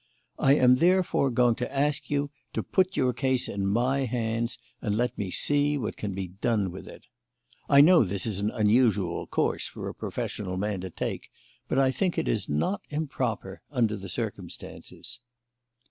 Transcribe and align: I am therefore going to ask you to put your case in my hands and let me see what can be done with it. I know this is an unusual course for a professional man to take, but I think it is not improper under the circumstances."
I 0.39 0.55
am 0.55 0.77
therefore 0.77 1.29
going 1.29 1.53
to 1.57 1.71
ask 1.71 2.09
you 2.09 2.31
to 2.53 2.63
put 2.63 2.97
your 2.97 3.13
case 3.13 3.47
in 3.47 3.67
my 3.67 4.05
hands 4.05 4.57
and 4.81 4.97
let 4.97 5.15
me 5.15 5.29
see 5.29 5.77
what 5.77 5.95
can 5.95 6.15
be 6.15 6.27
done 6.27 6.71
with 6.71 6.87
it. 6.87 7.05
I 7.69 7.81
know 7.81 8.03
this 8.03 8.25
is 8.25 8.39
an 8.39 8.49
unusual 8.49 9.27
course 9.27 9.67
for 9.67 9.87
a 9.87 9.93
professional 9.93 10.57
man 10.57 10.81
to 10.81 10.89
take, 10.89 11.29
but 11.67 11.77
I 11.77 11.91
think 11.91 12.17
it 12.17 12.27
is 12.27 12.49
not 12.49 12.81
improper 12.89 13.61
under 13.69 13.95
the 13.95 14.09
circumstances." 14.09 15.19